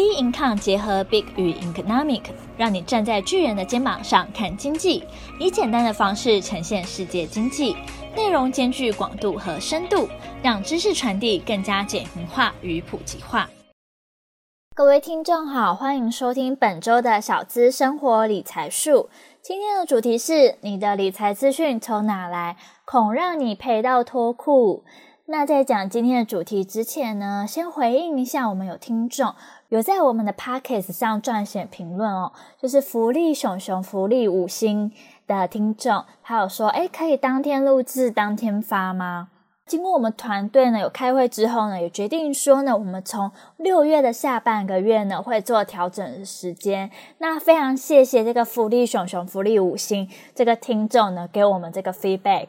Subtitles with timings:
[0.00, 2.22] B Income 结合 Big 与 Economic，
[2.56, 5.04] 让你站在巨人的肩膀上看经济，
[5.38, 7.76] 以简单的方式呈现世界经济，
[8.16, 10.08] 内容兼具广度和深度，
[10.42, 13.50] 让知识传递更加简明化与普及化。
[14.74, 19.10] 各位听众好，欢迎收听本周的小资生活理财术。
[19.42, 22.56] 今天的主题是：你的理财资讯从哪来？
[22.86, 24.82] 恐让你赔到脱裤。
[25.30, 29.32] 那在讲今天的主题之前呢，先回应一下，我们有听众。
[29.68, 34.90] 有在我们的 Podcast 上撰写评论哦，就是福利熊熊福利五星
[35.28, 39.28] 的听众，他有说，诶，可以当天录制当天发吗？
[39.66, 46.90] 经过我们团队呢有开会之后呢，也决定说呢，我们从六月的下半个月呢会做调整的时间。
[47.18, 52.48] 那非常谢谢这个福利熊熊福利五星这个听众呢给我们这个 feedback。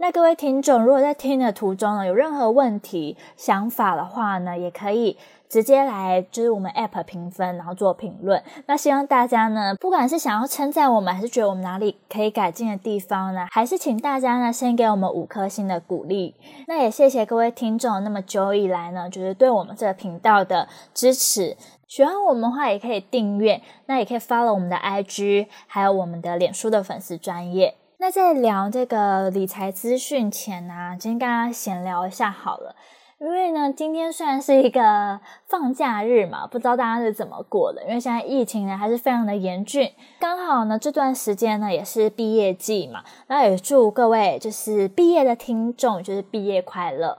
[0.00, 5.16] 那各位听众，如果在听的途中呢有任何问题、想法的话呢，也可以。
[5.48, 8.42] 直接来就是我们 App 评分，然后做评论。
[8.66, 16.34] 那希望大家呢，不管是想要称赞我们，还是觉得我们哪里可以改进的地方呢，还是请大家呢先给我们五颗星的鼓励。
[16.66, 21.56] 那也谢谢各位听众那么久以来呢，就是对我们这个频道的支持。
[21.86, 27.74] 喜欢我们的话，也可以订阅，那也可以 follow 我们的 IG，还有我们的脸书的粉丝专页。
[28.00, 32.76] 那在聊这个理财资讯前呢，啊，先跟大家闲聊一下好了。
[33.20, 35.18] 因为呢，今天虽然是一个
[35.48, 37.82] 放假日嘛，不知道大家是怎么过的。
[37.82, 47.18] 因为现在疫情呢还是非常的严峻，刚好呢这段时间呢也是毕业季嘛，那也祝各位就是毕业的听众就是毕业快乐。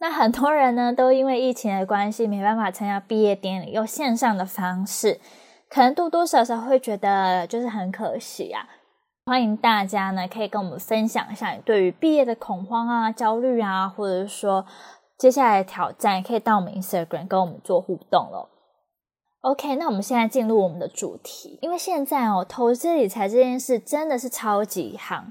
[0.00, 5.20] 那很多人呢都因为疫情的关系没办法参加毕业典礼，用线上的方式，
[5.70, 8.68] 可能多多少少会觉得就是很可惜啊。
[9.28, 14.64] 欢迎大家呢可以跟我们分享一下你对于毕业的恐慌啊、焦虑啊，或者是说。
[15.18, 18.48] 接下来的挑战可以到我们 Instagram 跟我们做互动咯。
[19.40, 25.24] OK，那我们现在进入我们的主题，因为现在哦，投资理财这件事真的是超级夯，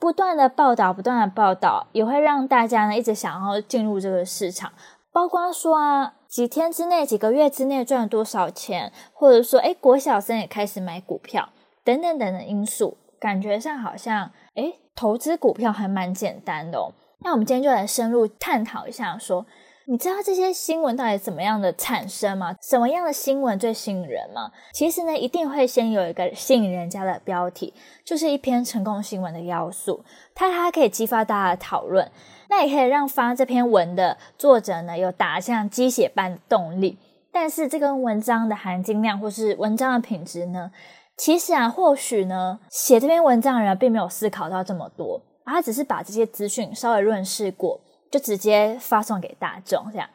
[0.00, 4.72] 不断的报道，不断的报道，也会让大家呢一直想要进入这个市场。
[5.12, 11.48] 包括说啊，几天之内、几个月之内赚了多少钱，或者说，哎，国小生也开始买股票，
[11.84, 16.92] 等等等等因素，感觉上好像，诶，投资股票还蛮简单的哦。
[17.20, 19.46] 那我们今天就来深入探讨一下说，
[19.86, 22.54] 你知道这些新闻到底怎么样的产生吗？
[22.60, 24.52] 什么样的新闻最吸引人吗？
[24.74, 27.72] 其实呢，一定会先有一个吸引人家的标题，
[28.04, 32.06] 就是一篇成功新闻的要素，它它可以激发大家的讨论，
[32.50, 36.98] 那也可以让发这篇文的作者呢有打像鸡血般的动力。
[37.32, 40.70] 但是这个文章的含金量或是文章的品质呢，
[41.16, 45.20] 其实啊，或许呢，写这篇文章的人并没有思考到这么多。
[45.46, 47.80] 他只是把这些资讯稍微润饰过，
[48.10, 50.08] 就直接发送给大众这样。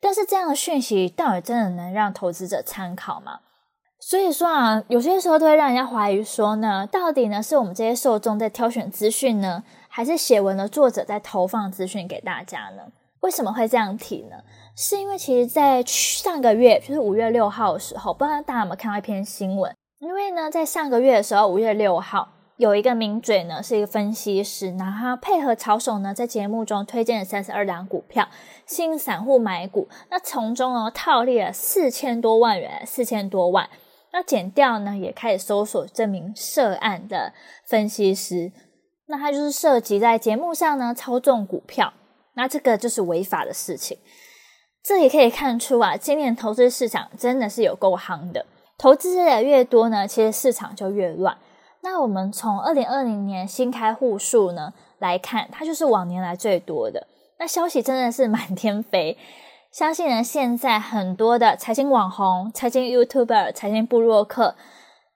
[0.00, 3.40] 但是这样的讯息到底真的能让投资者参考吗？
[4.00, 12.82] 所以说啊，有些时候都会让人家怀疑说呢，到底呢是我们这些受众在挑选资讯呢，还是写文的作者在投放资讯给大家呢？
[13.20, 14.36] 为什么会这样提呢？
[14.74, 19.70] 是因为其实，在上个月，就是五月六号的时候，不知道大家有没有看到一篇新闻？
[20.00, 22.32] 因为呢，在上个月的时候，五月六号。
[22.56, 28.28] 有一个名嘴呢，是一个分析师，然后他配合曹手呢，在节目中推荐了三十二档股票，
[28.66, 29.88] 吸引散户买股。
[30.10, 33.68] 那从中呢，套利了四千多万元，四千多万。
[34.12, 37.32] 那检调呢，也开始搜索这名涉案的
[37.66, 38.52] 分析师。
[39.06, 41.94] 那他就是涉及在节目上呢操纵股票，
[42.34, 43.96] 那这个就是违法的事情。
[44.82, 48.44] 这也可以看出啊，今年投资市场真的是有够夯的，
[48.80, 51.36] 投资者越多呢，其实市场就越乱。
[51.82, 57.06] 那我们从二零二零年新开户数呢来看，它就是往年来最多的。
[57.38, 59.18] 那消息真的是满天飞，
[59.70, 64.54] 相信呢现在很多的财经网红、财经 YouTuber、财经部落客，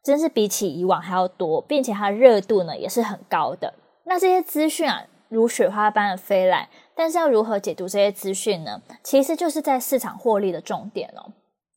[0.02, 3.72] 真是比起以往还要多，并且它的热度呢也是很高的。
[4.04, 8.82] 那这些资讯啊如雪花般的飞来，但是要如何解读这些资讯呢？
[9.02, 11.32] 其实就是在市场获利的重点哦。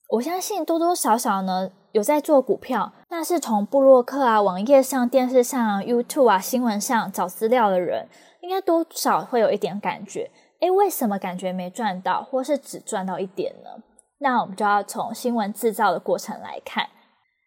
[0.10, 1.72] 我相信多多少少呢。
[1.92, 8.08] 有在做股票，那是从部落客啊、网页上、电视上、YouTube 啊、新闻上找资料的人，
[8.42, 10.30] 应该多少会有一点感觉。
[10.60, 13.84] 诶，为什么感觉没赚到，或是只赚到一点呢？
[14.20, 16.88] 那我们就要从新闻制造的过程来看。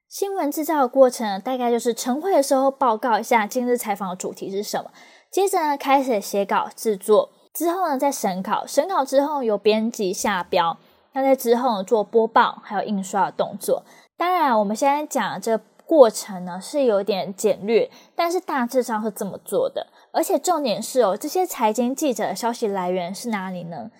[0.08, 4.90] 新闻制造的过程大概就是晨会的时候报告一下今日采访的主题是什么，
[5.30, 10.76] 接着呢开始写稿制作，之后呢再审稿，审稿之后由编辑下标，
[11.12, 13.84] 那在之后做播报，还有印刷的动作。
[14.20, 19.86] 当然，我们现在讲的这个过程呢是有点简略，但是大致上是这么做的。
[20.12, 23.90] 而且重点是哦，这些财经记者的消息来源是哪里呢？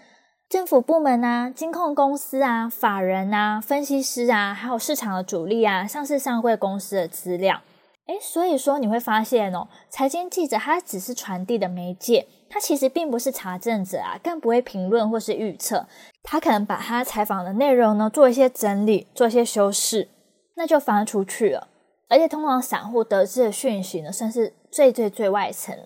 [0.46, 7.62] 政府部门啊、金控公司啊、法人啊、分析师啊，还有市场的主力啊、上市上柜公司的资料。
[8.06, 15.86] 诶，所以说你会发现哦，财经记者他只是传递的媒介，他其实并不是查证者啊，更不会评论或是预测。
[16.22, 20.08] 他可能把他采访的内容呢做一些整理，做一些修饰，
[20.56, 21.68] 那就发出去了。
[22.08, 25.84] 而且通常散户得知的讯息呢，算是最最最外层了，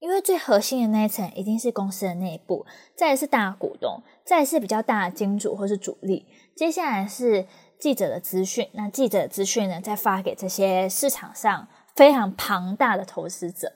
[0.00, 2.66] 因为最核心的那一层一定是公司的内部，
[2.96, 6.26] 再是大股东，再是比较大的金主或是主力，
[6.56, 7.46] 接下来是。
[7.80, 13.72] 记者的资讯，那记者的资讯呢，再发给这些市场上非常庞大的投资者。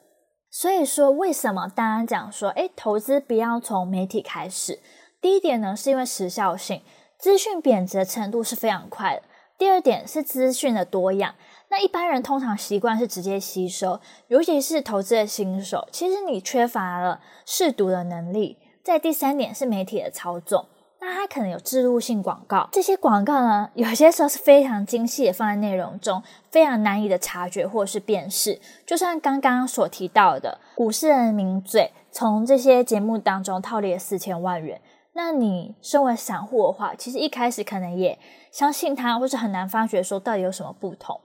[0.55, 4.81] 所以说，为什么大家讲说，诶，投资不要从媒体开始？
[5.19, 6.83] 第一点呢，是因为时效性，
[7.17, 9.23] 资讯贬值的程度是非常快的。
[9.57, 11.35] 第二点是资讯的多样，
[11.71, 18.59] 那一般人通常习惯是直接吸收，尤其是投资的新手，其实你缺乏了试读的能力。
[18.83, 20.67] 在第三点是媒体的操纵。
[21.05, 28.61] 那它可能有置入性广告，这些广告呢，有些时候是非常精细的放在内容中，非常难以的察觉或是辨识。
[28.87, 34.81] 就像刚刚所提到的，股市人名嘴从这些节目当中套利了四千万元，
[35.15, 38.17] 那你身为散户的话，其实一开始可能也
[38.53, 41.21] 相信他，或是很难发觉说到底有什么不同。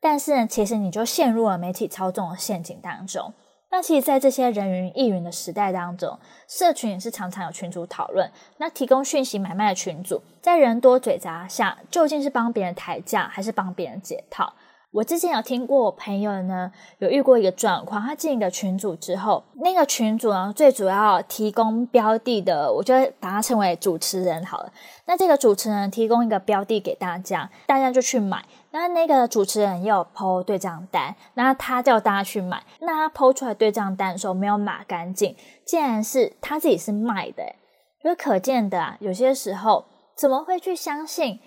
[0.00, 3.34] 但是呢，其实你就陷入了媒体操纵的陷阱当中。
[3.70, 6.18] 那其实，在这些人云亦云的时代当中，
[6.48, 8.30] 社群也是常常有群主讨论。
[8.56, 14.54] 那提供讯息买卖的群主，在人多嘴杂下，究竟是帮别人抬价，还是帮别人解套？
[14.90, 24.72] 我之前有听过我朋友呢，有遇过一个状况，他进一个群组之后，那个群组呢，最主要提供标的的，我就把它称为主持人好了。
[25.04, 28.42] 那这个主持人提供一个标的给大家，大家就去买。
[28.78, 35.34] 那那个主持人也有 PO 对账单，那他叫大家去买，那他 PO 出来对账单的时候没有码干净，
[35.66, 37.42] 竟然是他自己是卖的，
[38.02, 39.84] 就可见的啊，有些时候
[40.16, 41.40] 怎么会去相信？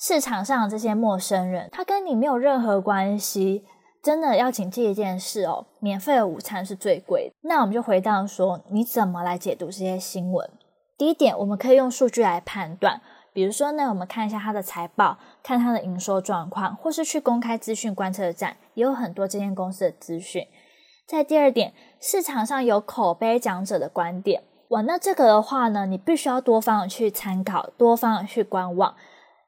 [0.00, 3.64] 市场上的这些陌生人，他跟你没有任何关系。
[4.02, 7.34] 真的要谨记一件事哦，免费的午餐是最贵的。
[7.42, 10.50] 那我们就回到说，你怎么来解读这些新闻？
[10.98, 13.00] 第一点，我们可以用数据来判断，
[13.32, 20.46] 比如说呢，我们看一下他的财报，看他的营收状况，或是去公开资讯观测站，也有很多这间公司的资讯。
[21.06, 28.94] 在第二点，市场上有口碑讲者的观点，哇，那这个的话呢，你必须要多方的去参考，多方的去观望。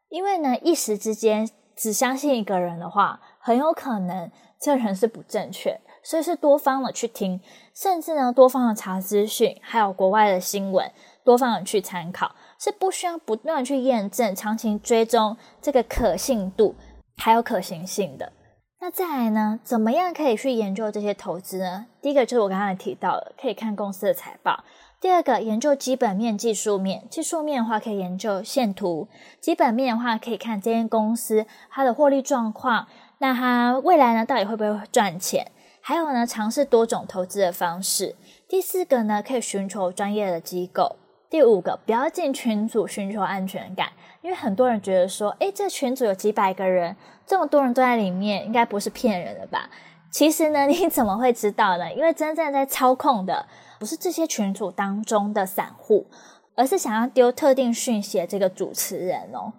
[0.09, 7.41] 因为呢，一时之间只相信一个人的话，很有可能这人是不正确，所以是多方的去听，
[7.75, 10.89] 甚至呢，多方的查资讯，还有国外的新闻，
[11.25, 16.75] 多方的去参考，是不需要不断去验证、长期追踪这个可信度
[17.17, 18.33] 还有可行性的。
[18.81, 21.87] 那再来呢，怎么样可以去研究这些投资呢？
[22.03, 24.63] 第一个就是我刚才提到的，可以看公司的财报。
[25.01, 27.07] 第二个，研究基本面、技术面。
[27.11, 29.09] 技术面的话，可以研究线图；
[29.41, 32.87] 基本面的话，可以看这间公司它的获利状况。
[33.19, 35.51] 那它未来呢，到底会不会赚钱？
[35.87, 38.17] 还有呢，尝试多种投资的方式。
[38.49, 40.97] 第四个呢，可以寻求专业的机构。
[41.29, 43.93] 第五个，不要进群组寻求安全感，
[44.23, 46.97] 因为很多人觉得说，诶，这群组有几百个人，
[47.27, 49.69] 这么多人都在里面，应该不是骗人的吧？
[50.11, 51.93] 其实呢， 你怎么会知道呢？
[51.93, 53.45] 因为真正在操控的。
[53.79, 56.07] 不是这些群组当中的散户，
[56.55, 59.53] 而是想要丢特定讯息的这个主持人哦。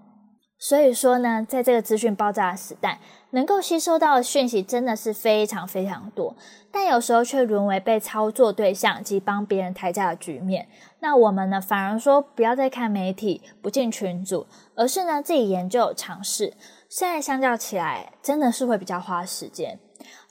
[0.67, 6.35] 所以说呢，在这个资讯爆炸的时代，能够吸收到的讯息真的是非常非常多，
[6.71, 10.67] 但有时候却沦为被操作对象及帮别人抬价的局面。
[11.01, 16.55] 那我们呢，反而说不要再看媒体，不进群组，而是呢自己研究尝试。
[16.89, 19.77] 现在相较起来，真的是会比较花时间。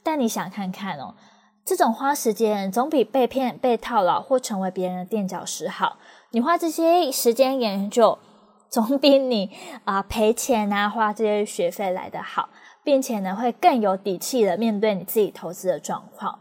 [0.02, 1.14] 但你想看看哦。
[1.64, 5.96] 这种花时间总比被骗、被套牢或成为别人的垫脚石好。
[6.32, 8.18] 你花这些时间研究，
[8.74, 9.52] 总比你
[9.84, 12.48] 啊、呃、赔钱啊花这些学费来得好，
[12.82, 16.40] 并且呢会更有底气的面对你自己投资的状况。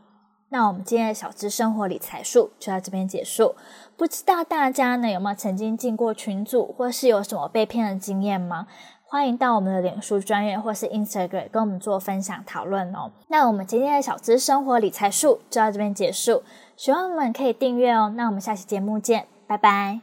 [0.49, 3.53] 那我们今天的小资生活理财术就到这边结束。
[3.95, 8.65] 不知道大家呢有没有曾经进过群组，或是有什么被骗的经验吗？
[9.03, 13.11] 欢迎到我们的脸书专业或是 Instagram 跟我们做分享讨论哦。
[13.27, 16.41] 那我们今天的小资生活理财术就到这边结束，
[16.75, 18.11] 喜欢我们可以订阅哦。
[18.15, 20.01] 那我们下期节目见，拜拜。